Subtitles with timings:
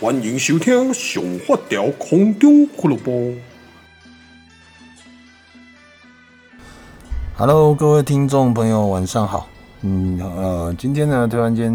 [0.00, 3.12] 欢迎收听《上发条空中俱乐部》。
[7.36, 9.46] Hello，各位听众朋友，晚上好。
[9.82, 11.72] 嗯，呃，今天呢，突然间，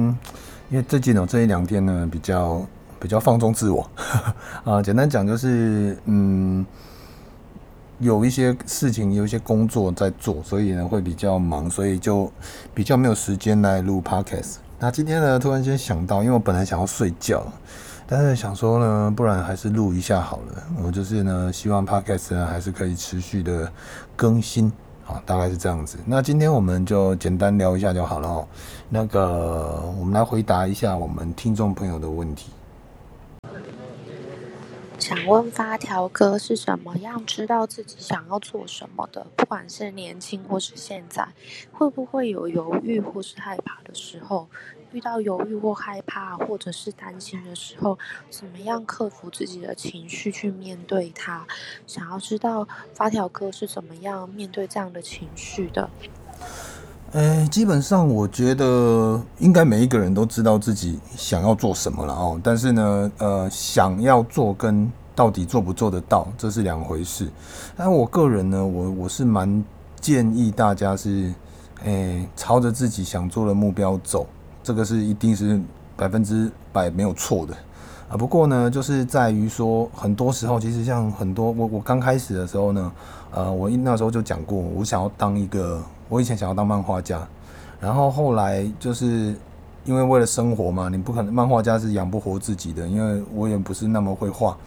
[0.69, 2.67] 因为最近哦，这一两天呢，比较
[2.99, 3.89] 比较放纵自我。
[4.65, 6.65] 啊，简单讲就是，嗯，
[7.99, 12.29] 有一些事情，有一些工作在做，所以呢，会比较忙，所以就
[12.73, 14.55] 比较没有时间来录 Podcast。
[14.77, 17.47] 那今天呢，突然间想到，因为我本来想要睡觉。
[18.11, 20.63] 但是想说呢，不然还是录一下好了。
[20.83, 23.71] 我就是呢，希望 Podcast 呢还是可以持续的
[24.15, 24.65] 更新
[25.05, 25.99] 啊，大概是这样子。
[26.07, 28.47] 那今天我们就简单聊一下就好了哦。
[28.89, 32.49] 那个，我们来回答一下我们听众朋友的问题。
[34.97, 39.25] 想问发条哥是怎么样知道自己想要做什么的？
[39.35, 41.27] 不管是年轻或是现在，
[41.71, 44.47] 会不会有犹豫或是害怕的时候？
[44.91, 47.97] 遇到犹豫或害怕，或者是担心的时候，
[48.29, 51.41] 怎么样克服自己的情绪去面对它？
[51.85, 55.89] 想要知道发条哥是怎么样面对这样的情绪的？
[57.11, 62.39] 呃，基本上我觉得应该每一个人都知道自己想要做什么了哦。
[62.43, 67.27] 但是呢，呃，想要做跟到底做不做得到，这是两回事。
[67.75, 69.63] 但我个人呢，我我是蛮
[69.99, 71.33] 建议大家是，
[71.83, 74.27] 诶，朝着自己想做的目标走。
[74.63, 75.59] 这个是一定是
[75.95, 77.53] 百分之百没有错的
[78.09, 78.17] 啊。
[78.17, 82.91] 不过呢，就是在于说，很多时候其实像很多我我刚开始的时候呢，
[83.31, 87.27] 呃，我那时候就讲过，我想要当一个，我以前想要当漫画家，
[87.79, 89.35] 然后后来就是
[89.85, 94.57] 因为为了生活嘛，你不可能漫画家是养不活自己的，因为我也不是那么会画。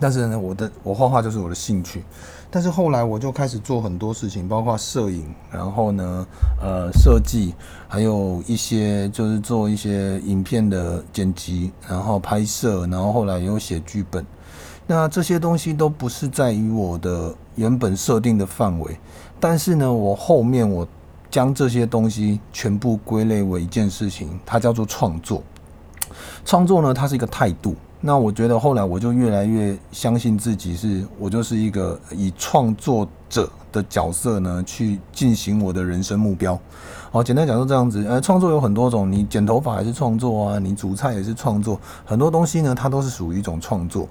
[0.00, 2.02] 但是呢，我的我画画就是我的兴趣。
[2.50, 6.26] 但是后来我就开始做很多事情，包括摄影，然后呢，
[6.60, 7.54] 呃，设计，
[7.86, 14.26] 还有一些就是做一些影片的剪辑，然后拍摄，然后后来有写剧本。
[14.88, 18.98] 那这些东西都不是在于我的原本设定的范围。
[19.38, 20.84] 但是呢，我后面我
[21.30, 25.40] 将这些东西全部归类为一件事情，它叫做创作。
[26.44, 27.76] 创作呢，它是一个态度。
[28.02, 36.58] 那我觉得后来我就越来越相信自己是，我就是一个以创作者的角色呢，去进行我的人生目标。
[37.10, 38.02] 好，简单讲就这样子。
[38.08, 44.08] 呃，创作有很多种，你剪头发还是创作啊，你煮菜也是创作，很多东西呢，它都是属于一种创作，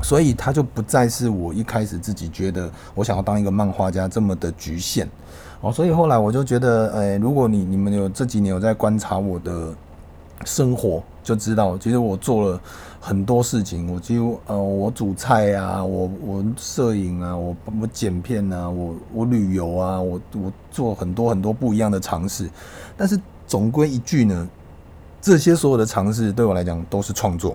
[0.00, 5.08] 所以它就不再是我一开始自己觉得我想要当一个漫画家这么的局限。
[5.60, 9.74] 哦，所以后来我就觉得，呃，如果你你们有这几年有在观察我的
[10.44, 12.60] 生活，就知道其实我做了。
[13.06, 22.48] 很多事情，我几乎呃，我煮菜啊，我我摄影啊，我我剪片啊，我我旅游啊，我我做很多很多不一样的尝试。
[22.96, 24.48] 但是总归一句呢，
[25.20, 27.54] 这些所有的尝试对我来讲都是创作。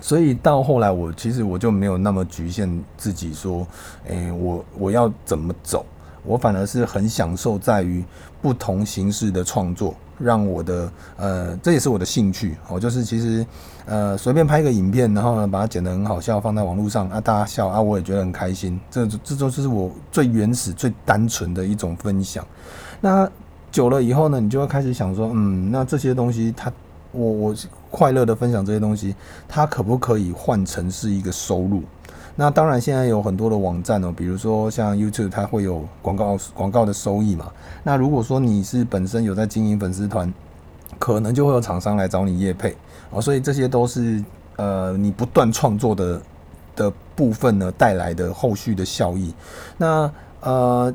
[0.00, 3.66] 所以到后来，我其实我就没有那么局限自己说，
[4.08, 5.84] 诶，我我要怎么走？
[6.24, 8.02] 我反而是很享受在于
[8.40, 9.94] 不同形式的创作。
[10.20, 13.44] 让我的呃，这也是我的兴趣哦，就是其实
[13.86, 18.78] 呃，随便拍一个影片，然后呢，把它剪得很好笑，放在网络上啊，大家笑啊，我也觉得很开心。
[18.90, 22.46] 这这就是我最原始、最单纯的一种分享。
[23.00, 23.28] 那
[23.72, 26.70] 久了以后呢，你就会开始想说，嗯，那这些东西，它
[27.12, 27.54] 我我
[27.90, 29.14] 快乐的分享这些东西，
[29.48, 31.82] 它可不可以换成是一个收入？
[32.40, 37.52] 那当然，现在有很多的网站哦，比如说像 YouTube，它会有广告广告的收益嘛。
[37.82, 40.32] 那如果说你是本身有在经营粉丝团，
[40.98, 42.74] 可能就会有厂商来找你业配
[43.10, 43.20] 哦。
[43.20, 44.24] 所以这些都是
[44.56, 46.22] 呃你不断创作的
[46.74, 49.34] 的部分呢带来的后续的效益。
[49.76, 50.90] 那呃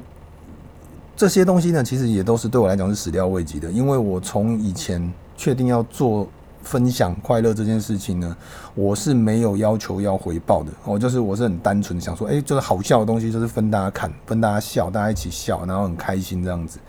[1.16, 6.28] 这些东西呢，其实也都是对我来讲是始料未及的，因为我从以前确定要做。
[6.66, 8.36] 分享快乐这件事情呢，
[8.74, 10.72] 我是没有要求要回报的。
[10.84, 16.80] 我就是我是很单纯想说，诶，就是好笑的东西，就是分大家看，分大家笑，大家一起笑，然后很开心这样子。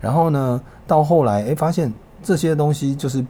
[0.00, 1.92] 然后呢，到后来，诶，发现
[2.22, 3.24] 这些东西就是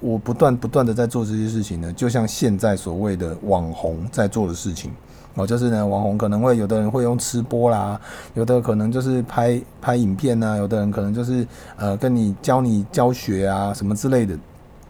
[0.00, 4.90] 我不断不断的在做这些事情呢，就像现在所谓的网红在做的事情。
[5.36, 8.00] 哦，就是呢，网红可能会有的人会用吃播啦，
[8.34, 14.36] 有的可能就是拍拍影片啊，有的人可能就是呃跟你教你教学啊什么之类的。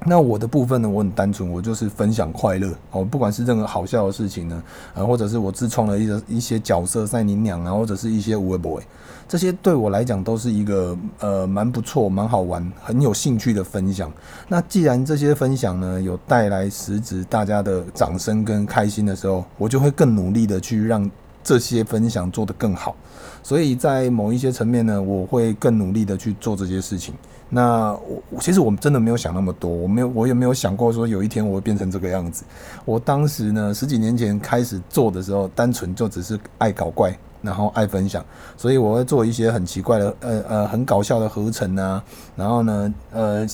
[0.08, 4.62] 那我的部分呢，我很单纯，我就是分享快乐哦，不管是任何好笑的事情呢，
[4.94, 8.82] 呃，或者是我自创了一个一些角色赛宁娘啊，或者是一些有的没的，
[9.28, 14.12] 这些对我来讲都是一个呃蛮不错、蛮好玩、很有兴趣的分享。
[14.46, 21.10] 那既然这些分享呢有带来实质大家的掌声跟开心的时候，我就会更努力的去让
[21.42, 22.94] 这些分享做得更好。
[23.42, 27.12] 所以在某一些层面呢，我会更努力的去做这些事情。
[27.48, 27.96] 那
[28.30, 32.44] 我其实我们真的没有想那么多，我没有，我也没有想过说有一天我会变成这个样子。
[32.84, 38.24] 我当时呢，十几年前开始做的时候，单纯就只是爱搞怪，然后爱分享，
[38.56, 42.02] 所以我会做一些很奇怪的，呃呃，很搞笑的合成啊，
[42.34, 43.46] 然后呢，呃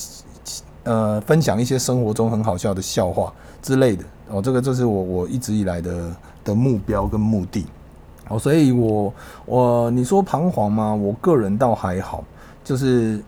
[0.84, 3.30] 呃，分享一些生活中很好笑的笑话
[3.60, 4.02] 之类的。
[4.30, 7.66] 哦，这个就是我我一直以来的的目标跟目的。
[8.28, 9.12] 哦，所以我
[9.44, 10.94] 我你说彷徨吗？
[10.94, 12.24] 我个人倒还好，
[12.64, 13.22] 就是。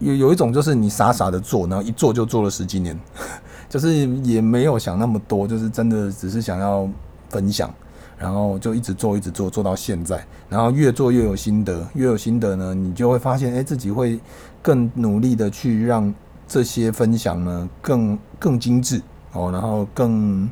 [0.00, 2.98] 有有一种就是你傻傻的做，然后一做就做了十几年，
[3.70, 6.88] 就是也没有想那么多，就是真的只是想要
[7.28, 7.72] 分享，
[8.18, 14.18] 然后就一直做一直做做到现在，然后越做越有心得，越有心得呢，你就会发现，哎、自己会
[14.60, 16.12] 更努力的去让
[16.46, 19.00] 这些分享呢更更精致
[19.32, 20.50] 哦，然后更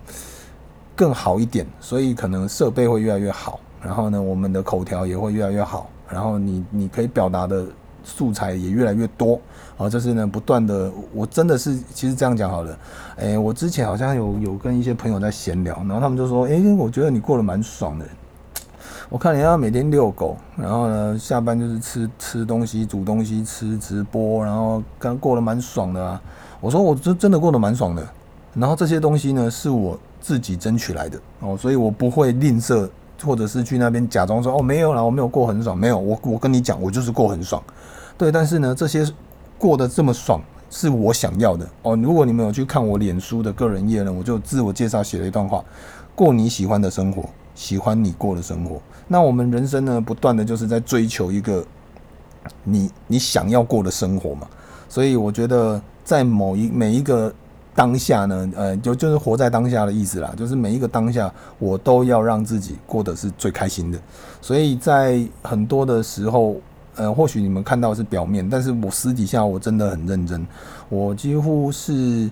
[0.95, 7.67] 更好一点，所以可能设备会越来越好，然后呢，我们的口条也会越来越好，然后你你可以表达的。
[8.05, 9.41] 素材也越来越多，
[9.77, 12.79] 啊，就是呢，不断的，我真的是，其实这样讲好了，
[13.17, 18.07] 哎、欸，我之前好像有有跟一些朋友在闲聊，然后他们就说，哎、欸，我觉得你过得蛮爽的，
[19.09, 26.21] 我看人家每天遛狗，然后呢，下班就是吃吃东西、煮东西吃、直播，然后刚过得蛮爽的啊。
[26.61, 28.07] 我说，我真真的过得蛮爽的，
[28.55, 31.19] 然后这些东西呢，是我自己争取来的。
[31.41, 32.89] 哦，所以我不会吝啬。
[33.25, 37.63] 或者是去那边假装说哦，没有啦，我没有过很爽，没有，我我跟你讲，我就是过很爽，
[38.23, 39.05] 对，但是呢，这些
[39.59, 40.41] 过得这么爽
[40.71, 41.97] 是我想要的哦。
[41.97, 45.65] 如果你们有去看我脸书的个人页呢，我就自我介绍写了一段话：
[46.15, 48.81] 过你喜欢的生活，喜欢你过的生活。
[49.09, 51.67] 那我们人生呢，不断的就是在追求一个
[52.63, 54.47] 你你想要过的生活嘛。
[54.89, 57.35] 所以我觉得在某一每一个。
[57.75, 63.99] 当下呢，呃，就就是活在当下的意思啦，就是每一个当下，我都要让自己过得是最开心的。
[64.43, 66.57] 所以在很多的时候，
[66.97, 70.47] 呃，或许你们看到是表面，但是我私底下我真的很认真。
[70.89, 72.31] 我几乎是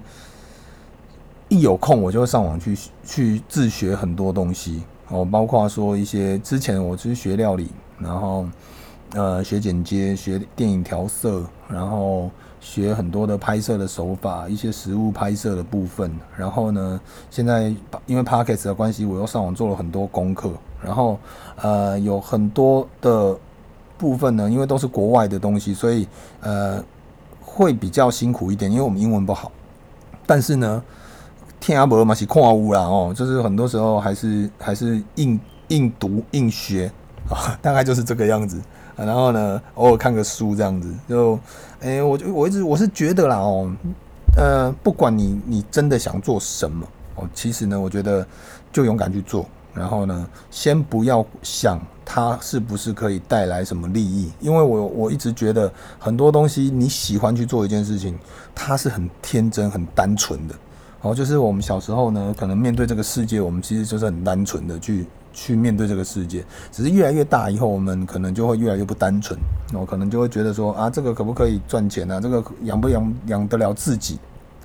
[1.49, 8.47] 一有空，我就会上网去去自学很多东西哦，包括说一些之前我去学料理，然后
[9.15, 12.31] 呃学剪接、学电影调色，然后。
[12.63, 16.13] 学很多的拍摄的手法，一些实物拍摄的部分。
[16.37, 17.75] 然后呢，现在
[18.05, 20.53] 因为 Podcast 的关系，我又上网做了很多功课。
[20.85, 21.19] 然后
[21.57, 23.35] 呃，有很多的
[24.01, 26.09] 部分呢，因为都是国外的东西，所以
[26.41, 26.83] 呃
[27.43, 29.53] 会比较辛苦一点，因为我们英文不好。
[30.27, 30.83] 但是呢，
[31.61, 35.39] 听阿伯嘛是看有啦哦，就是很多时候还是还是硬
[35.69, 36.91] 硬读硬学
[37.29, 38.59] 啊，大概就是这个样子。
[38.97, 41.35] 然后呢，偶尔看个书这样子，就，
[41.81, 43.71] 哎、欸，我就我一直我是觉得啦哦，
[44.37, 46.87] 呃，不管你你真的想做什么
[47.17, 48.27] 哦，其实呢，我觉得
[48.73, 49.47] 就勇敢去做。
[49.73, 51.81] 然后呢，先不要想
[52.13, 58.19] 它是不是可以带来什么利益，因为我我一直觉得很多东西你喜欢去做一件事情，
[58.53, 60.55] 它是很天真、很单纯的。
[61.03, 65.07] 哦，就是我们小时候呢，可能面对这个世界，我们其实就是很单纯的去。
[65.33, 69.39] 去面对这个世界，只是越来越大以后，我们可能就会越来越不单纯，
[69.73, 72.21] 我可能就会觉得说啊，这个可不可以赚钱啊？
[72.21, 74.19] 这个养不养养得了自己？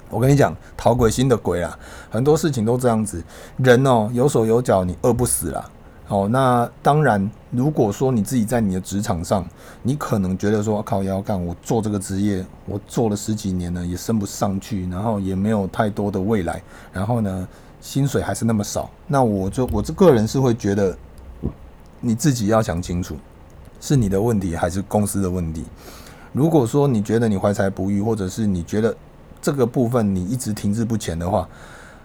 [0.10, 1.78] 我跟你讲，讨鬼心的鬼啊，
[2.10, 3.24] 很多事情都这样子。
[3.58, 5.70] 人哦，有手有脚，你饿不死啦。
[6.08, 9.44] 哦，那当然，如果说你自己在你的职场上，
[9.82, 16.62] 你可能觉得说靠腰干，我做这个职业，我做了十几年了，也升不上去，然后也没有太多的未来，
[16.94, 17.48] 然后呢，
[17.82, 20.96] 薪水还是那么少，那我就我这个人是会觉得，
[22.00, 23.16] 你自己要想清楚，
[23.82, 25.66] 是你的问题还是公司的问题。
[26.34, 28.96] 如果说你觉得你怀才不遇，或者是你觉得
[29.42, 31.50] 这个部分你一直停滞不前的话，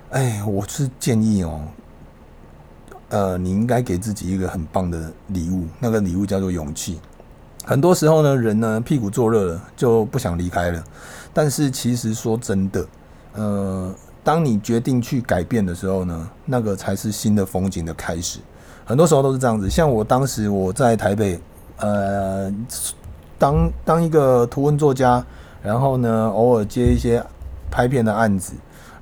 [0.08, 1.60] 哎，我是建议哦，
[3.10, 6.98] 呃，你应该给自己一个很棒的礼物，那个礼物叫做勇气。
[7.64, 10.82] 很多时候呢，人呢屁股坐热了就不想离开了，
[11.34, 12.86] 但是其实说真的，
[13.34, 13.94] 呃。
[14.22, 18.38] 当你决定去改变的时候呢，那个才是新的风景的开始。
[18.84, 19.68] 很多时候都是这样子。
[19.70, 21.40] 像我当时我在台北，
[21.78, 22.52] 呃，
[23.38, 25.24] 当当一个图文作家，
[25.62, 27.24] 然后呢，偶尔接一些
[27.70, 28.52] 拍片的案子，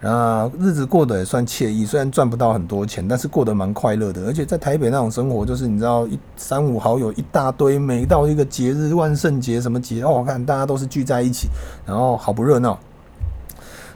[0.00, 1.85] 然后日子过得也算惬意。
[1.85, 4.26] 虽然赚不到很多钱，但是过得蛮快乐的。
[4.26, 11.49] 而且在台北那种生活，就是你知道，一三五好友一大堆，每到一个节日，万圣节什么节，哦，我看大家都是聚在一起，
[11.85, 12.78] 然后好不热闹。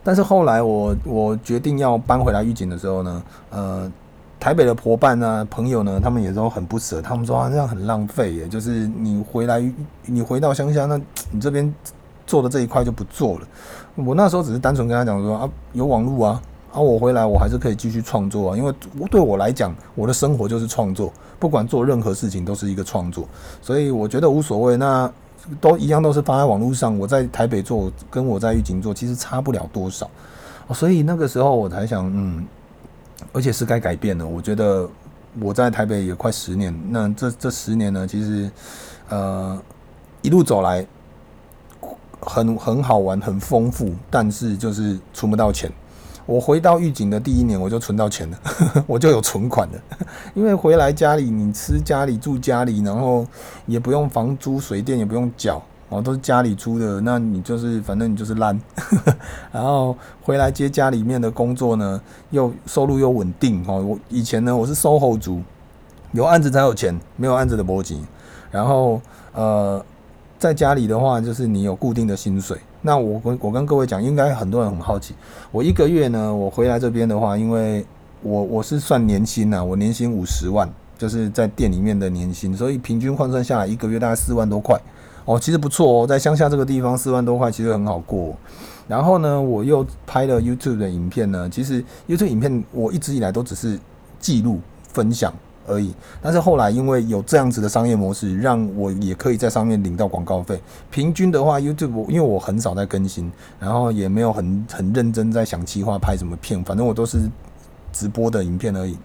[0.04, 3.92] 但是后来我我决定要搬回来玉井的时候呢，呃，
[4.40, 9.62] 台北的伙伴呢、朋友呢，他们也都很不舍，他们说啊，这样很浪费耶，就是你回来，
[10.04, 11.72] 你回到乡下，那你这边
[12.26, 13.46] 做的这一块就不做了。
[13.94, 18.72] 我那时候只是单纯跟他讲说啊，有网络啊，啊，我回来我还是可以继续创作啊，因为
[19.10, 23.28] 对我来讲，我的生活就是创作，不管做任何事情都是一个创作，
[23.60, 24.76] 所以我觉得无所谓。
[24.76, 25.10] 那
[25.60, 26.96] 都一样，都是发在网络上。
[26.96, 30.08] 我在台北做，跟我在玉井做，其实差不了多少。
[30.72, 32.46] 所以那个时候我才想，嗯，
[33.32, 34.24] 而且是该改变了。
[34.24, 34.88] 我觉得
[35.40, 38.48] 我在台北也快十年，那这这十年呢，其实
[39.08, 39.60] 呃
[40.22, 40.86] 一路走来
[42.22, 45.70] 很很好玩，很丰富，但是就是存不到钱。
[46.24, 48.38] 我回到玉井的第一年，我就存到钱了，
[48.86, 49.74] 我就有存款了。
[50.34, 53.26] 因为回来家里，你吃家里住家里，然后
[53.66, 57.00] 也不用房租水电，也不用缴，哦，都是家里出的。
[57.00, 58.58] 那你就是反正你就是烂。
[59.50, 62.00] 然后回来接家里面的工作呢，
[62.30, 63.64] 又收入又稳定。
[63.66, 65.42] 哦，我以前呢，我是 SOHO 族，
[66.12, 68.00] 有案子才有钱，没有案子的搏击。
[68.52, 69.00] 然后
[69.32, 69.84] 呃，
[70.42, 72.58] 在家里的话，就是你有固定的薪水。
[72.80, 75.14] 那我跟我跟各位讲，应该很多人很好奇，
[75.52, 77.86] 我一个月呢，我回来这边的话，因为
[78.22, 80.68] 我我是算年薪呐，我年薪五十万，
[80.98, 84.76] 就是在店里面的年薪，所以平均换算下来，一个月大概四万多块，
[85.26, 88.34] 哦，其实不错哦，在乡下这个地方四万多块其实很好过。
[88.88, 93.78] 然后呢，我又拍了 YouTube 的影片呢，其实 YouTube 影片我一直以来都只是
[94.18, 94.58] 记录
[94.88, 95.32] 分享。
[95.66, 100.60] 而已，但是后来因为有这样子的商业模式，让我也可以在上面领到广告费。
[100.90, 107.28] 平均的话，YouTube 因为我很少在更新，然后也没有很很认真在想计划拍什么片，反正我都是
[107.92, 108.96] 直播的影片而已。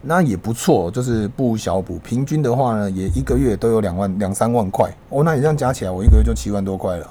[0.00, 1.98] 那也不错，就是不小补。
[1.98, 5.24] 平均的话呢，也一个月都有两万两三万块哦。
[5.24, 7.06] 那你这样加起来，我一个月就七万多块了，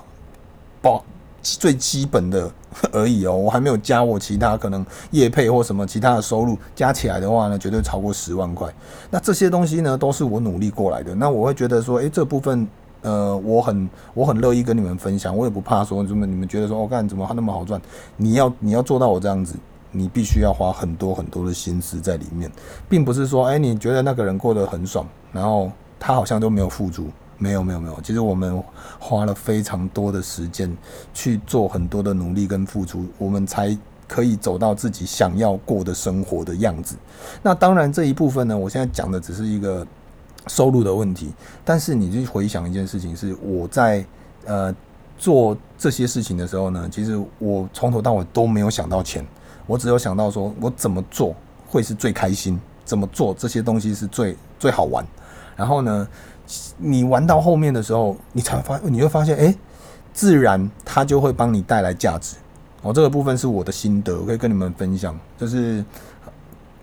[0.81, 1.03] 爆。
[1.55, 2.51] 最基本的
[2.91, 8.67] 而已哦，我还没有加我其他可能业配或什么其他的收入，加起来的话呢，绝对超过十万块。
[9.09, 11.15] 那这些东西呢，都是我努力过来的。
[11.15, 12.67] 那我会觉得说，诶，这部分
[13.01, 17.79] 呃，我很我很乐意跟你们分享，我也不怕说什么你们觉得说，我、哦、干怎么还那么好赚？
[18.17, 19.55] 你要你要做到我这样子，
[19.91, 22.51] 你必须要花很多很多的心思在里面，
[22.89, 27.07] 并不是说，诶，你觉得那个人过得很爽，然后他好像都没有付出。
[27.37, 28.61] 没有没有没有，其实我们
[28.99, 30.75] 花了非常多的时间
[31.13, 33.77] 去做很多的努力跟付出，我们才
[34.07, 36.95] 可以走到自己想要过的生活的样子。
[37.41, 39.85] 那当然这一部分呢，我现在讲的只是一个
[40.47, 41.31] 收入的问题，
[41.65, 44.05] 但是你去回想一件事情，是我在
[44.45, 44.73] 呃
[45.17, 49.25] 做这些事情的时候呢，其实我从头到尾都没有想到钱，
[49.65, 51.35] 我只有想到说我怎么做
[51.67, 55.05] 会是最开心，怎么做这些东西是最最好玩，
[55.55, 56.07] 然后呢，
[56.77, 59.55] 你玩到后面的时候，你才发，你会发现，哎，
[60.13, 62.35] 自然它就会帮你带来价值。
[62.81, 65.17] 哦，这个部分是我的心得，我可以跟你们分享。
[65.37, 65.83] 就是，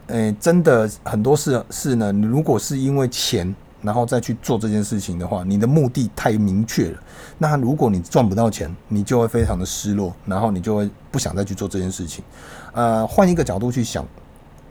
[0.08, 6.98] 诶，真的很多事事呢，你如果是因为钱，然后再去做这件事情的话，你的目的太明确了。
[7.38, 12.24] 那如果你赚不到钱，你就会非常的失落，然后你就会不想再去做这件事情。
[12.72, 14.04] 呃，换一个角度去想，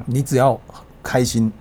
[0.05, 0.59] 你只要
[1.01, 1.51] 开心。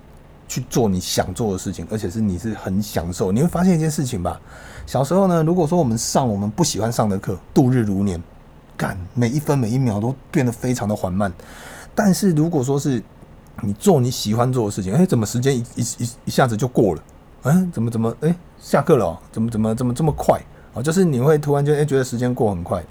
[0.53, 3.33] 去做你想做的事情，而且是你是很享受。
[3.33, 4.39] 你会发现一件事情吧，
[4.85, 8.23] 小时候呢，如果说我们上我们不喜欢上的课，度日如年，
[8.77, 11.33] 干每一分每一秒都变得非常的缓慢。
[11.95, 13.03] 但是如果说是
[13.63, 17.03] 你做你喜欢做的事情，哎，怎么时间一一一一下子就过了？
[17.45, 19.19] 哎，怎么怎么哎下课了？
[19.33, 20.39] 怎么怎么怎么这么快
[20.75, 20.83] 啊？
[20.83, 22.85] 就是你会突然间哎觉得时间过很快。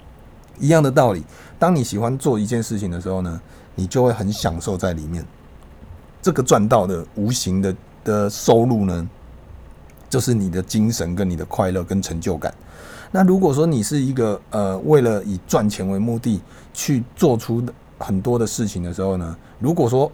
[0.58, 1.22] 一样的道理，
[1.60, 3.40] 当你喜欢做一件事情的时候呢，
[3.76, 5.24] 你就会很享受在里面。
[6.22, 9.08] 这个赚到的无形的的收入呢，
[10.08, 12.54] 就是你的精神跟你的快乐跟成就感。
[13.10, 16.40] 那如果说你是一个呃为了以赚钱为目的
[16.72, 17.62] 去做出
[17.98, 20.10] 很多的事情的时候呢，如果说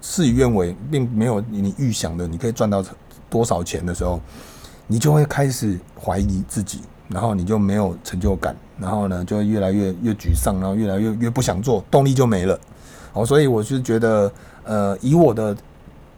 [0.00, 2.82] 事与愿违，并没有你预想的你可以赚到
[3.28, 4.20] 多少钱的时候，
[4.86, 12.58] 你就会开始怀疑自己，然后你就没有成就感，然后呢就会越来越越沮丧，然后越来越越不想做，动力就没了。
[13.22, 14.30] 哦，所以我是觉得。
[14.70, 15.56] 呃，以我的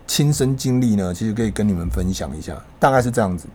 [0.08, 3.46] 亲身经历呢，其实可以跟你们分享一下，大概是这样子。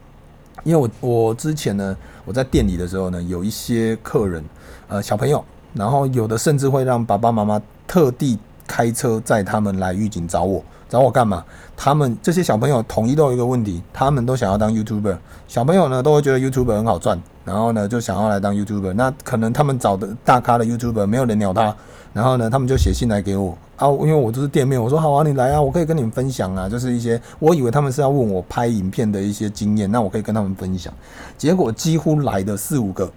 [0.63, 4.41] 因为我我之前呢，我在店里的时候呢，有一些客人，
[4.87, 11.43] 呃，小朋友，然后有的甚至会让爸爸妈妈特地开车载他们来玉井找我，找我干嘛？
[11.75, 15.17] 他们这些小朋友统一都有一个问题，他们都想要当 YouTuber。
[15.45, 18.93] 小朋友呢，都会觉得 YouTuber 很好赚，然后呢，就想要来当 YouTuber。
[18.93, 21.75] 那可能他们找的大咖的 YouTuber 没有人鸟他，
[22.15, 23.53] 然后呢，他们就写信来给我。
[23.75, 30.93] 啊，因为我就是店面，我说好啊，你来啊，我可以跟你们分享啊，就是一些我以为他们是要问我拍影片的一些经验，那我可以跟他们分享。
[31.37, 33.11] 结果几乎来的四五个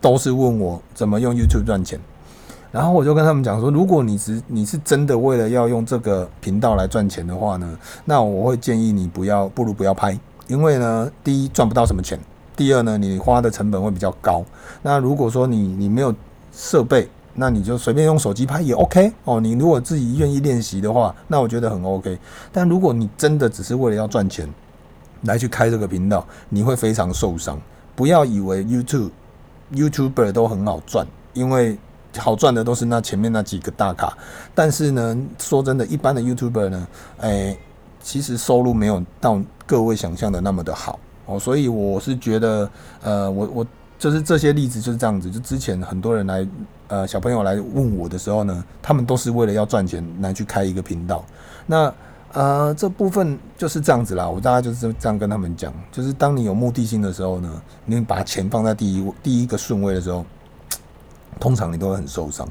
[0.00, 2.00] 都是问我怎么用 YouTube 赚钱，
[2.72, 12.18] 然后我就跟他们讲说，如果你是你是真的为了要用这个频道来赚钱的话呢，那我会建议你不要，不如不要拍，因为呢，第一赚不到什么钱，
[12.56, 14.42] 第二呢，你花的成本会比较高。
[14.80, 16.14] 那如果说你你没有
[16.54, 17.06] 设备，
[17.40, 19.40] 那你就随便用手机拍也 OK 哦。
[19.40, 22.18] 你如果自己愿意练习的话，那我觉得很 OK。
[22.52, 24.46] 但如果你真的只是为了要赚钱
[25.22, 27.58] 来去开这个频道，你会非常受伤。
[27.96, 29.10] 不要以为 YouTube
[29.72, 31.78] YouTuber 都很好赚，因为
[32.18, 34.12] 好赚的都是那前面那几个大咖。
[34.54, 36.88] 但是呢，说真的，一般的 YouTuber 呢，
[37.20, 37.56] 哎，
[38.02, 41.38] 其实收入没有到各位想象的那么的好哦。
[41.38, 42.70] 所以我是觉得，
[43.02, 43.66] 呃，我我。
[44.00, 46.48] 就是这些例子就是这样子，就之前很多人来，
[46.90, 51.24] 呃，小朋友来问我的时候呢，他们都是为了要赚钱来去开一个频道。
[51.66, 51.90] 那
[52.32, 60.26] 呃，这部分就是这样子啦，我大概就是这样跟他们讲，就是当你有目的性的时候呢，你把钱放在第一第一个顺位的时候，
[61.38, 62.46] 通常你都会很受伤。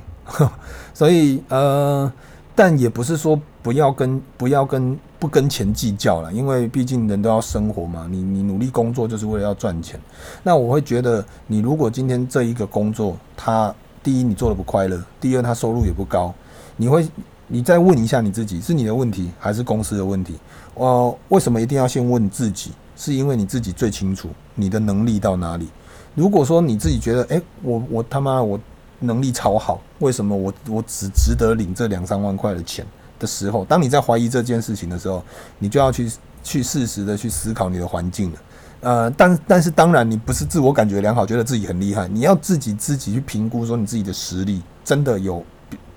[0.95, 2.11] 所以呃。
[2.55, 8.05] 但也不是说不要跟不要跟不跟钱计较了，因为毕竟人都要生活嘛。
[8.11, 9.97] 你你努力工作就是为了要赚钱。
[10.43, 13.73] 那我会觉得，你如果今天这一个工作，它
[14.09, 16.33] 第一你做的不快乐，第二他收入也不高，
[16.77, 17.07] 你会
[17.45, 20.39] 你再问一下你自己，是你的问题还是公司的问题？
[20.73, 22.71] 我为什么一定要先问自己？
[22.95, 25.67] 是因为你自己最清楚你的能力到哪里。
[26.15, 28.59] 如果说你自己觉得，诶，我我他妈我。
[29.01, 32.85] 能力超好，为什么我我只值得领这两三万块的钱
[33.17, 35.23] 的时候，当你在怀疑这件事情的时候，
[35.57, 36.11] 你就要去
[36.43, 38.39] 去适时的去思考你的环境了。
[38.81, 45.43] 呃，但但是当然，你不是自我感觉良好，觉得自己很厉害，你要自己自己去评估说你自己的实力真的有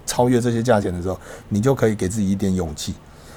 [0.04, 2.94] 超越这些价钱的时候，你就可以给自己一点勇气，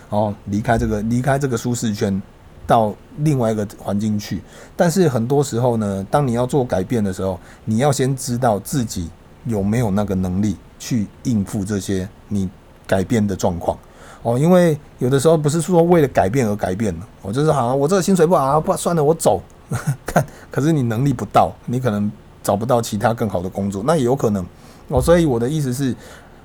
[0.10, 2.22] 哦离开这个离开这个舒适圈，
[2.66, 4.42] 到另外一个环境去。
[4.76, 9.10] 但是很多时候呢，当你要做改变的时候，你要先知道自己。
[9.48, 12.50] 有没有那个能力去应付这些你
[12.88, 13.78] 改变的状况？
[14.26, 19.40] 哦，因为有的时候不是说为了改变而改变的，我就是好像我这个薪水不好，不算了，我走。
[20.04, 24.44] 看，可是你能力不到，你可能找不到其他更好的工作，那也有可能。
[24.88, 25.96] 哦，所以我的意思是，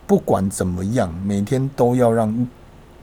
[0.07, 2.47] 不管怎么样，每天都要让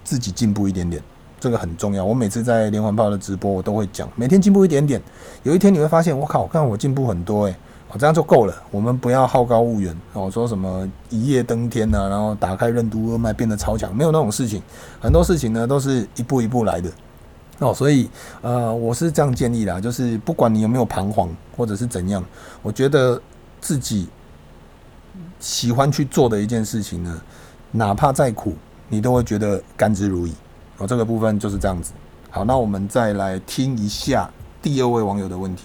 [0.03, 1.01] 自己进步一点点，
[1.39, 2.05] 这个很重要。
[2.05, 5.01] 我每次在连环炮的直播，我都会讲，每天进步一点点，
[5.41, 7.55] 有一天你会发现，我靠，我看我进步很多诶。
[7.89, 8.53] 哦，这样就够了。
[8.69, 14.61] 我们不要好高骛远哦，说什么一夜登天呐，然后打开任督二脉变得超强，没有那种事情。
[14.99, 16.91] 很多事情呢，都是一步一步来的。
[17.59, 18.09] 哦，所以
[18.41, 22.23] 呃，我是这样建议啦，就是不管你有没有彷徨或者是怎样，
[22.61, 23.19] 我觉得
[23.61, 24.09] 自己
[25.39, 27.21] 喜欢去做的一件事情呢，
[27.71, 28.53] 哪怕再苦，
[28.89, 30.33] 你都会觉得甘之如饴。
[30.77, 31.93] 哦，这个部分就是这样子。
[32.29, 34.29] 好，那我们再来听一下
[34.61, 35.63] 第二位网友的问题。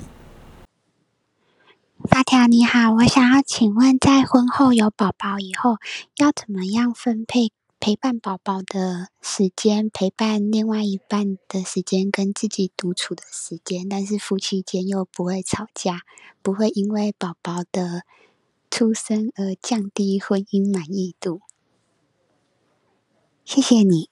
[2.09, 5.77] 法条你好，我想要请问，在婚后有宝宝以后，
[6.17, 16.01] 要怎么样分配陪伴宝宝的时间，陪伴另外一半的时间，跟自己独处的时间，但是夫妻间又不会吵架，
[16.43, 18.03] 不会因为宝宝的
[18.71, 21.41] 出生而降低婚姻满意度？
[23.45, 24.11] 谢谢你。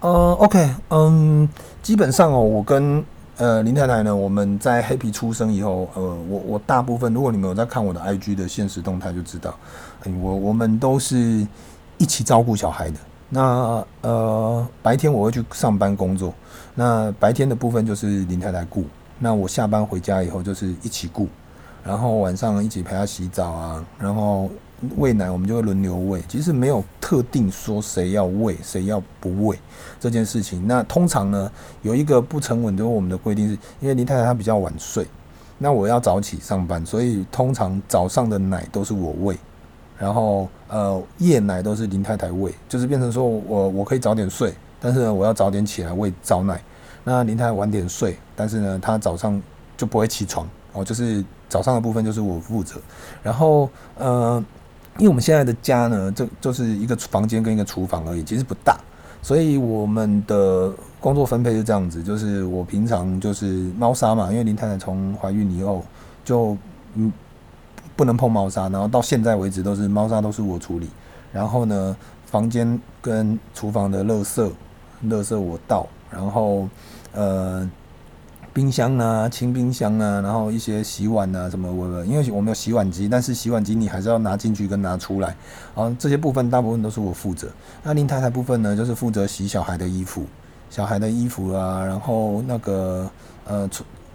[0.00, 1.48] 呃，OK，嗯，
[1.82, 3.04] 基本上哦，我跟。
[3.40, 4.14] 呃，林太太呢？
[4.14, 9.54] 我们在黑皮出生以后，呃，我我大部分，如果你们有在看我的 IG 的现实动态，就知道，
[10.02, 11.16] 欸、我我们都是
[11.96, 12.98] 一起照顾小孩的。
[13.30, 16.34] 那呃，白天我会去上班工作，
[16.74, 18.84] 那白天的部分就是林太太顾，
[19.18, 21.26] 那我下班回家以后就是一起顾，
[21.82, 24.50] 然后晚上一起陪她洗澡啊，然后。
[24.96, 29.58] 喂奶我们就会轮流喂，其实没有特定说谁要喂谁要不喂
[29.98, 30.66] 这件事情。
[30.66, 35.06] 那通常呢，有一个不成文的我们的规定是，因为林太太她比较晚睡，
[35.58, 39.36] 那我要早起上班，所以通常早上的奶都是我喂，
[39.98, 46.58] 然后呃夜奶都是林太太喂，就是变成说我我可以早点睡，但是呢我要早点起来喂早奶。
[47.04, 49.40] 那林太太晚点睡，但是呢她早上
[49.76, 52.80] 就不会起床哦，就是早上的部分就是我负责，
[53.22, 54.42] 然后呃。
[54.98, 58.78] 因为我们现在的家呢，就就是一个房间跟一个厨房而已，其实不大，
[59.22, 65.82] 所以我们的工作分配是这样子，就是我平常就是猫砂嘛，因为林太太从怀孕以后
[66.24, 66.56] 就
[66.94, 67.10] 嗯
[67.96, 70.88] 不能碰猫砂，然后到现在为止都是猫砂都是我处理，
[71.32, 74.50] 然后呢，房间跟厨房的垃圾，
[75.08, 76.68] 垃圾我倒，然后
[77.12, 77.68] 呃。
[78.52, 85.36] 冰箱啊，清冰箱啊，然后一些洗碗啊，什么我，因为我们有洗碗机，但是洗碗机你还是要拿进去跟拿出来，
[85.74, 87.48] 啊，这些部分大部分都是我负责。
[87.84, 90.26] 那林太太部分呢，就是负责洗小孩的衣服，
[90.68, 93.08] 小孩的衣服啊，然后那个
[93.44, 93.70] 呃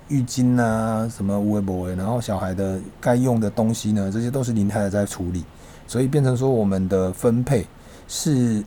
[0.09, 5.45] 浴巾啊，什么微波，然后小孩的该用的东西呢，这些都是林太太在处理，
[5.87, 7.65] 所以变成说我们的分配
[8.09, 8.61] 是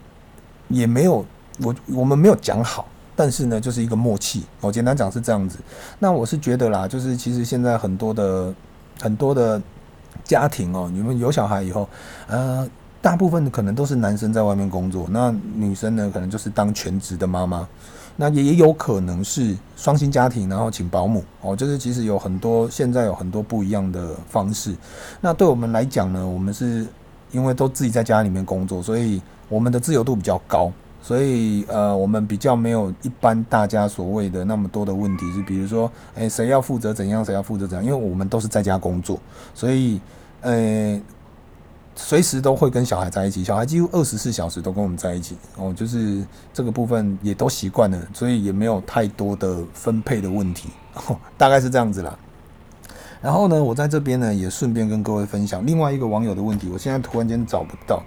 [0.68, 1.24] 也没有
[1.60, 2.88] 我我们没有讲好。
[3.18, 4.44] 但是呢，就是一个默契。
[4.60, 5.58] 我简单讲是这样子。
[5.98, 8.54] 那我是觉得啦，就是其实现在很多的
[9.00, 9.60] 很多的
[10.22, 11.88] 家庭哦，你们有小孩以后，
[12.28, 12.64] 呃，
[13.02, 17.66] 大部分可能都是男生在外面工作，那女生呢，可能就是当全职的妈妈。
[18.20, 24.74] 那也也有可能是双薪家庭，然后请保姆哦，就是其实有很多现在有很多不一样的方式。
[25.20, 26.86] 那对我们来讲呢，我们是
[27.32, 39.18] 因为都自己在家里面工作，所以我们的自由度比较高，所以呃，我们比较没有一般大家所谓的那么多的问题，是比如说，诶，谁要负责怎样，谁要负责怎样，因为我们都是在家工作，
[39.54, 40.00] 所以
[40.42, 41.00] 呃。
[42.00, 52.16] 随时都会跟小孩在一起，小孩几乎二十四小时都跟我们在一起哦，就是这个部分也都习惯了，所以也没有太多的分配的问题，哦，大概是这样子啦。
[53.20, 58.00] 然后呢，我在这边呢也顺便跟各位分享另外一个网友的问题，我现在突然间找不到，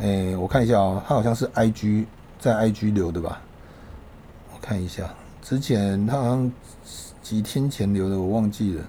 [0.00, 2.04] 诶，我看一下哦，他好像是 IG
[2.38, 3.40] 在 IG 留的吧，
[4.52, 5.08] 我看一下，
[5.42, 6.52] 之前他好像
[7.22, 8.82] 几天前留的，我忘记了，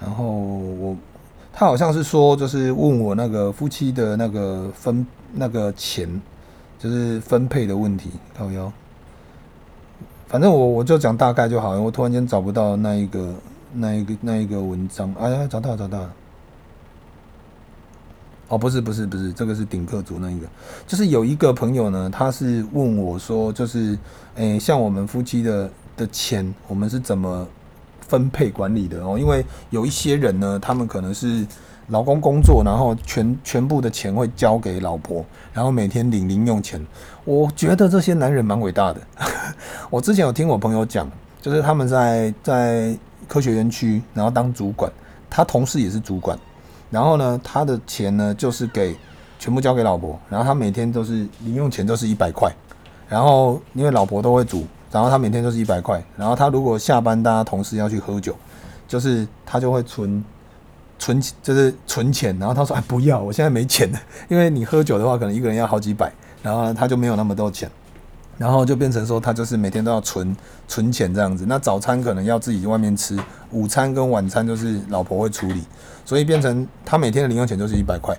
[0.00, 0.96] 然后我。
[1.56, 6.20] 他好像是说，就是问我那个夫妻的那个分那个钱，
[6.80, 8.10] 就是分配的问题。
[8.36, 8.72] 靠腰，
[10.26, 11.80] 反正我我就讲大概就好了。
[11.80, 13.32] 我突然间找不到那一个
[13.72, 16.12] 那一个那一个文章，哎呀，找到找到了。
[18.48, 20.46] 哦，不是不是不是，这个是顶客族那一个，
[20.86, 23.98] 就是有一个朋友呢，他是问我说，就是
[24.36, 27.46] 诶、像我们夫妻的的钱，我们是怎么？
[28.06, 31.44] 分配管理的哦，因为有一些人呢，他们可能是
[31.88, 36.78] 老公工作，然后全全部的钱会交给老婆，然后每天领零用钱。
[37.24, 39.00] 我觉得这些男人蛮伟大的。
[39.88, 42.94] 我之前有听我朋友讲，就是他们在在
[43.26, 44.92] 科学园区，然后当主管，
[45.30, 46.38] 他同事也是主管，
[46.94, 48.96] 然后呢，他的钱呢就是给
[49.40, 52.48] 全部交给老婆，然后他每天都是零用钱都是一百块，
[53.08, 54.64] 然后因为老婆都会煮。
[54.92, 58.32] 然后他每天都是一百块，然后他如果下班，大家同事要去喝酒，
[58.86, 60.24] 就是他就会存
[61.00, 62.38] 存，就是存钱。
[62.38, 66.12] 然后他说：“哎，不要，我现在没钱了，因为你喝酒的话，可能一个人要好几百。”
[66.44, 67.68] 然后呢，他就没有那么多钱，
[68.38, 70.36] 然后就变成说他就是每天都要存
[70.68, 71.44] 存钱这样子。
[71.48, 73.18] 那早餐可能要自己外面吃，
[73.50, 75.62] 午餐跟晚餐就是老婆会处理，
[76.04, 78.16] 所以变成他每天的零用钱就是一百块。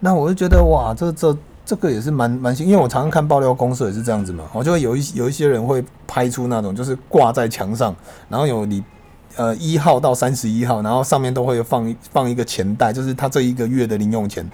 [0.00, 1.36] 那我就觉得哇，这这。
[1.68, 7.92] 这个也是蛮蛮新，因为我常常看爆料公社也是这样子嘛，我就会有一有一些人会拍出那种就是挂在墙上，
[8.28, 8.84] 然后有你
[9.34, 14.48] 呃一号到三十一号，然后上面都会放放一个钱袋，就是他这一个月的零用钱。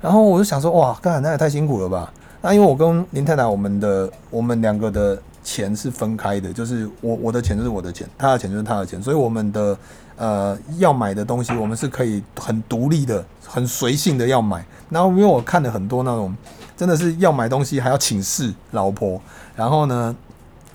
[0.00, 2.12] 然后我就想说，哇，干，那也太辛苦了吧？
[2.42, 9.76] 那因为我跟林太太，我们的我们两个的钱是分开的，就是我我的钱就是我的钱，他的钱就是他的钱，所以我们的。
[10.16, 14.62] 呃，要买的东西，我们是可以很独立的、很随性的要买。
[14.90, 16.36] 然后，因为我看了很多那种，
[16.76, 19.18] 真的是要买东西还要请示老婆，
[19.56, 20.14] 然后呢，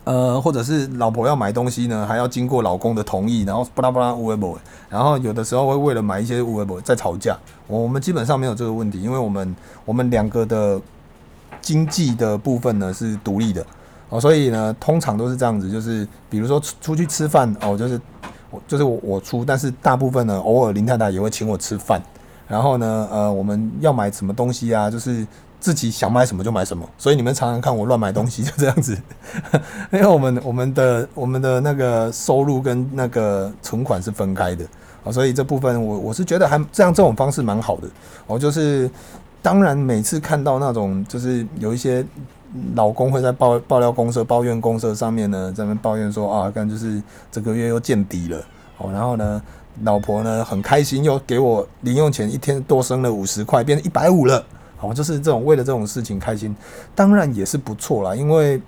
[0.04, 4.58] 呃，或者是老婆要买东西呢，还要经过老公的同意，然后巴拉巴拉乌龟博，
[4.90, 7.38] 然后有的时候会为了买一些乌龟博在吵架。
[7.68, 10.82] 我们基本上没有这个问题，因为我们我们两个的
[11.66, 13.66] 经济的部分呢是独立的
[14.10, 18.00] 哦，所以呢，通常都是这样子，就是比如说出出去吃饭哦，就是
[18.52, 18.62] 我。
[18.68, 22.02] 就是我我出，但是大部分呢，偶尔林太太也会请我吃饭。
[22.48, 24.90] 然后呢，呃，我们要买什么东西啊？
[24.90, 25.28] 就是
[25.60, 26.88] 自己想买什么就买什么。
[26.98, 28.98] 所以你们常常看我乱买东西， 就这样子。
[29.92, 34.64] 因为我们我们的我们的那个收入跟那个存款是分开的
[35.04, 37.90] 啊，所以这部分我我是觉得还这样这种方式蛮好的。
[38.26, 38.90] 我就是
[39.46, 42.04] 当然每次看到那种就是有一些。
[42.74, 48.42] 老公会在爆爆料公社、抱怨公社上面呢，在那抱怨说啊，干就是这个月又见底了
[48.78, 49.42] 哦，然后呢，
[49.84, 54.42] 老婆呢很开心，又给我零用钱，一天多生了五十块，变成一百五了，
[54.78, 56.56] 好，就是这种为了这种事情开心，
[56.96, 58.16] 当然也是不错啦。
[58.16, 58.62] 因为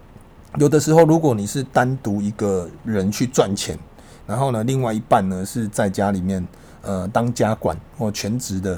[0.58, 3.80] 有的时候，如果你是单独一个人去赚钱，
[4.26, 6.46] 然后呢，另外一半呢是在家里面
[6.82, 8.78] 呃当家管或全职的，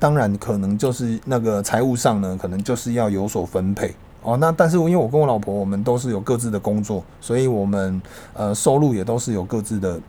[0.00, 3.94] 当然可能就是那个财务上呢，可能就是要有所分配。
[4.22, 8.02] 哦，那但是因为我跟我老婆，我们都是有各自的工作，所以我们
[8.34, 10.00] 呃收入也都是有各自的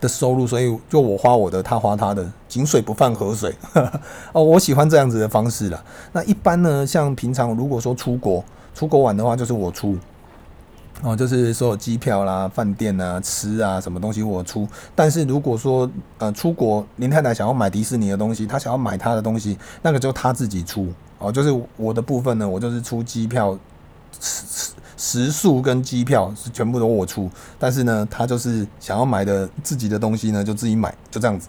[0.00, 3.54] 的收入，所以就我花我的，他花他的，井水不犯河水。
[4.32, 5.82] 哦，我喜欢这样子的方式啦。
[6.12, 9.96] 那一般呢，像平常如果说出国出国玩的话，就是我出。
[11.02, 14.66] 哦，就是所有机票啦、饭店啊、吃啊什么东西我出。
[14.94, 20.88] 但是如果说呃出国林太太想要买迪士尼的东西，她想要买她的东西，那个就她自己出。
[21.18, 23.56] 哦，就是我的部分呢，我就是出机票、
[24.20, 31.48] 食食宿跟机票是全部都我出，但是呢，他就是想要买的自己的东西呢，就自己买，就这样子。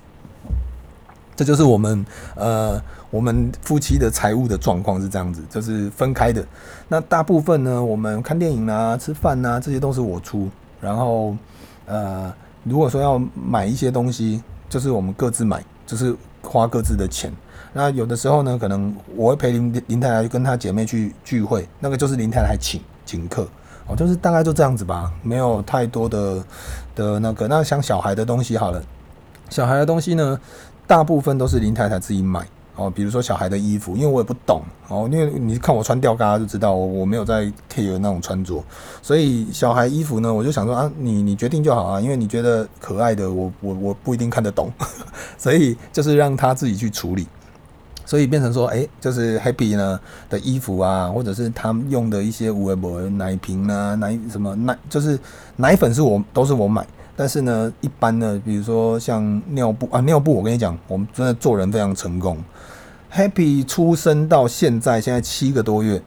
[1.40, 6.46] 这就是我们呃，我们夫妻的财务的状况是这样子，就是分开的。
[6.90, 10.50] 那大部分呢，我们看电影啊、吃饭啊，这些都是我出。
[10.82, 11.34] 然后
[11.86, 12.30] 呃，
[12.66, 16.14] 如果说要买一些东西，就是我们各自买，就是。
[16.42, 17.30] 花各自的钱。
[17.74, 23.46] 那有的时候呢，可能我会陪林林太太跟她姐妹去聚会，那个就是林太太请请客
[23.86, 26.42] 哦，就是大概就这样子吧，没有太多的
[26.96, 27.46] 的那个。
[27.50, 28.82] 那像小孩的东西好了，
[29.50, 30.40] 小孩的东西呢，
[30.90, 32.44] 大部分都是林太太自己买。
[32.76, 38.64] 哦，比如说小孩的衣服，因为我也不懂哦，因为你看我穿吊嘎就知道，我我没有在 care 那种穿着，
[39.02, 44.72] 所以小孩衣服呢，我就想说啊，你你决定就好啊，因为你觉得可爱的，我我我不一定看得懂，
[45.38, 47.28] 所以就是让他自己去处理，
[48.06, 50.00] 所以变成说，哎、就是 Happy 呢
[50.30, 55.20] 的衣服啊，或者是他们用的一些无为博奶瓶啊，奶什么奶，就是
[55.58, 56.88] 奶粉是我都是我买。
[57.20, 62.38] 但是呢，一般呢，比如说像尿布啊，尿布，我跟你讲，我们真的做人非常成功。
[63.14, 66.02] Happy 出生到现在，现在七个多月，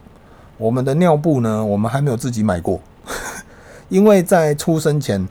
[0.56, 2.80] 我们的尿布呢，我们还没有自己买过，
[3.90, 5.28] 因为在出生前，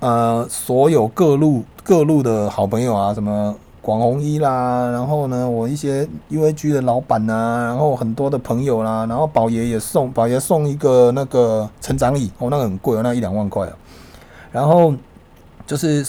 [0.00, 13.72] 呃，所有各路各路的好朋友啊，什么广弘衣啦，然后呢，我一些 UAG 的老板啊，然后很多的朋友啦，然后宝爷也送宝爷送一个那个成长椅，哦，那个很贵哦，那一两万块啊。
[14.56, 14.94] 然后
[15.66, 16.06] 就是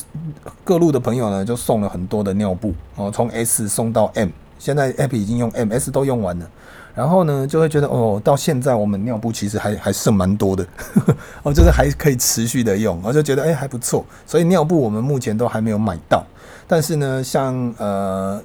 [0.63, 6.49] 各路的朋友呢，就送了很多的尿布哦，从 S 送到 M，现在 APP 已经用 MS 都用完了。
[6.95, 10.65] 然后呢，就会觉得哦，到现在我们尿布其实还还剩蛮多的，
[11.43, 14.05] 哦，就是还可以持续的用，我就觉得哎还不错。
[14.25, 16.25] 所以尿布我们目前都还没有买到，
[16.69, 18.41] 但是呢，像呃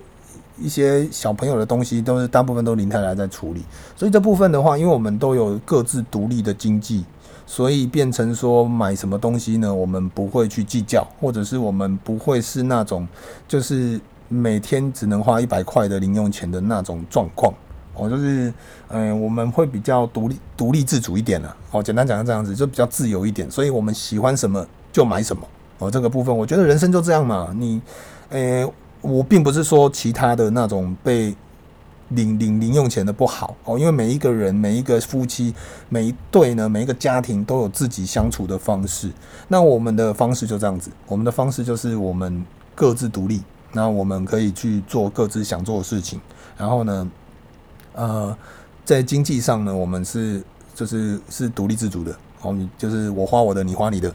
[0.58, 3.62] 一些小朋友的东西，都是大部分都林太太在处理。
[3.96, 7.04] 所以这部分的话，因为我们都有各自独立的经济。
[7.46, 9.74] 所以变成说买什么东西呢？
[9.74, 13.06] 我们不会去计较，或者是我们不会是那种
[13.46, 17.52] 就是每天只能花一百块的零用钱的那种状况。
[17.94, 18.52] 哦，就是
[18.88, 21.56] 嗯，我们会比较独立、独立自主一点了。
[21.70, 23.50] 哦，简单讲这样子，就比较自由一点。
[23.50, 25.42] 所以我们喜欢什么就买什么。
[25.78, 27.54] 哦，这个部分我觉得人生就这样嘛。
[27.54, 27.80] 你，
[28.30, 28.66] 诶，
[29.02, 31.34] 我并不是说其他的那种被。
[32.14, 35.54] 领领零用钱的不好哦，因为每一个人、每一个夫妻、
[35.88, 39.10] 每一对呢、每一个家庭都有自己相处的方式。
[39.48, 42.44] 那我们的方式就这样子，我们的方式就是我们
[42.74, 46.20] 各自独立，那我们可以去做各自想做的事情。
[46.56, 47.10] 然后呢，
[47.94, 48.36] 呃，
[48.84, 50.42] 在经济上呢，我们是
[50.74, 54.14] 就是是独立自主的哦，就是我花我的，你花你的。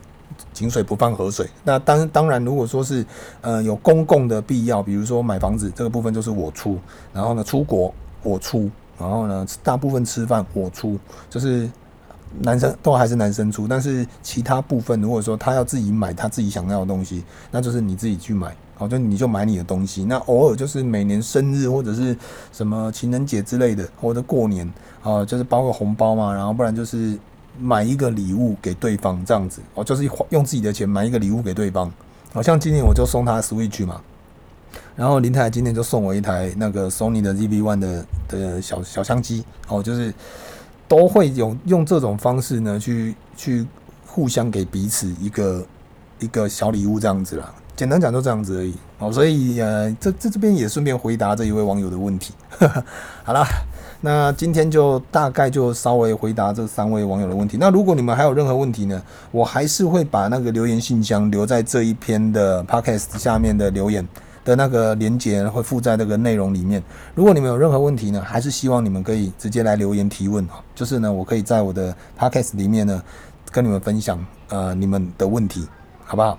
[0.53, 1.47] 井水不犯河水。
[1.63, 3.05] 那当当然，如果说是
[3.41, 6.77] 呃有公共的必要，比如说买房子这个部分就是我出，
[7.13, 10.97] 然后呢出国我出，然后呢大部分吃饭我出，
[11.29, 11.69] 就是
[12.39, 13.67] 男生都还是男生出。
[13.67, 20.03] 但是其他部分，如果说他要自己买他自己想要的东西，那就是你自己去买，好，就你就买你的东西。
[20.05, 22.15] 那偶尔就是每年生日或者是
[22.51, 27.17] 什么情人节之类的，或者过年啊，就是包个红包嘛，然后不然就是。
[27.59, 31.91] 买一个礼物给对方，这样子哦，就是花用自己的钱买一个礼物给对方。
[32.33, 34.01] 好像今年我就送他 Switch 嘛，
[34.95, 40.13] 然后林太太今年就送我一台那个 Sony 的 ZV-1 的的小小相机哦，就是
[40.87, 43.65] 都会有用这种方式呢，去去
[44.05, 45.65] 互相给彼此一个
[46.19, 47.53] 一个小礼物这样子啦。
[47.75, 52.33] 简单讲就这样子而已哦，所以呃，这这这边也顺便回答这一位网友的问题。
[53.23, 53.45] 好了。
[54.01, 57.57] 那今天就大概就稍微回答这三位网友的问题。
[57.59, 64.07] 那如果你们还有任何问题呢，我还是会把那个留言信箱留在这一篇的 podcast 下面的留言
[64.45, 66.81] 的那个连接会附在这个内容里面。
[67.15, 73.01] 如果你们有任何问题呢，还是希望你们可以直接来留言提问，就是呢，我可以在我的 podcast 里面呢
[73.51, 75.67] 跟你们分享呃你们的问题，
[76.05, 76.37] 好不好？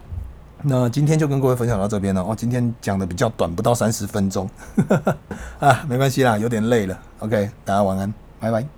[0.62, 2.34] 那今天就跟各位分享到这边了哦。
[2.36, 4.48] 今天讲的比较短，不到三十分钟，
[5.60, 6.98] 啊，没关系啦，有点累了。
[7.20, 8.77] OK，大家晚安，拜拜。